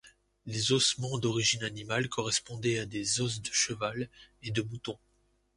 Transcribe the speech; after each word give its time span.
Les 0.47 0.71
ossements 0.71 1.19
d’origine 1.19 1.63
animale 1.63 2.09
correspondaient 2.09 2.79
à 2.79 2.87
des 2.87 3.21
os 3.21 3.39
de 3.39 3.51
cheval 3.51 4.09
et 4.41 4.49
de 4.49 4.63
mouton. 4.63 4.97